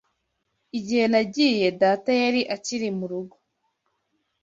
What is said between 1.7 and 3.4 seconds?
data yari akiri mu rugo.